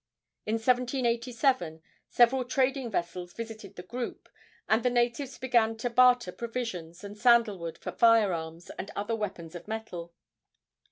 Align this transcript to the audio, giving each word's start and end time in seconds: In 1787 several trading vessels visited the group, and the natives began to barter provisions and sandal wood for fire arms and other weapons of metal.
In 0.47 0.55
1787 0.55 1.83
several 2.09 2.43
trading 2.43 2.89
vessels 2.89 3.33
visited 3.33 3.75
the 3.75 3.83
group, 3.83 4.29
and 4.67 4.81
the 4.81 4.89
natives 4.89 5.37
began 5.37 5.77
to 5.77 5.91
barter 5.91 6.31
provisions 6.31 7.03
and 7.03 7.15
sandal 7.15 7.59
wood 7.59 7.77
for 7.77 7.91
fire 7.91 8.33
arms 8.33 8.71
and 8.79 8.89
other 8.95 9.15
weapons 9.15 9.53
of 9.53 9.67
metal. 9.67 10.11